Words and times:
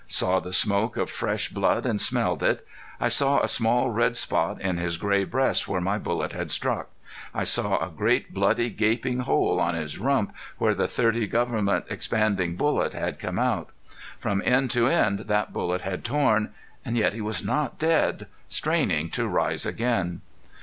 Saw 0.07 0.39
the 0.39 0.51
smoke 0.51 0.97
of 0.97 1.11
fresh 1.11 1.49
blood 1.49 1.85
and 1.85 2.01
smelled 2.01 2.41
it! 2.41 2.65
I 2.99 3.07
saw 3.07 3.39
a 3.39 3.47
small 3.47 3.91
red 3.91 4.17
spot 4.17 4.59
in 4.59 4.77
his 4.77 4.97
gray 4.97 5.25
breast 5.25 5.67
where 5.67 5.79
my 5.79 5.99
bullet 5.99 6.33
had 6.33 6.49
struck. 6.49 6.89
I 7.35 7.43
saw 7.43 7.77
a 7.77 7.87
great 7.91 8.33
bloody 8.33 8.71
gaping 8.71 9.19
hole 9.19 9.59
on 9.59 9.75
his 9.75 9.99
rump 9.99 10.33
where 10.57 10.73
the.30 10.73 11.31
Gov't 11.31 11.83
expanding 11.91 12.55
bullet 12.55 12.93
had 12.93 13.19
come 13.19 13.37
out. 13.37 13.69
From 14.17 14.41
end 14.43 14.71
to 14.71 14.87
end 14.87 15.19
that 15.29 15.53
bullet 15.53 15.81
had 15.81 16.03
torn! 16.03 16.51
Yet 16.83 17.13
he 17.13 17.21
was 17.21 17.43
not 17.45 17.77
dead. 17.77 18.25
Straining 18.49 19.07
to 19.11 19.27
rise 19.27 19.67
again! 19.67 20.21